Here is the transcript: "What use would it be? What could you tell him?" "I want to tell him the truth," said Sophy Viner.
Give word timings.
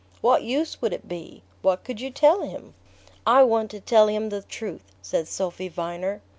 "What 0.21 0.41
use 0.41 0.81
would 0.81 0.93
it 0.93 1.07
be? 1.07 1.43
What 1.61 1.83
could 1.83 2.01
you 2.01 2.09
tell 2.09 2.41
him?" 2.41 2.73
"I 3.27 3.43
want 3.43 3.69
to 3.69 3.79
tell 3.79 4.07
him 4.07 4.29
the 4.29 4.41
truth," 4.41 4.91
said 5.03 5.27
Sophy 5.27 5.67
Viner. 5.69 6.23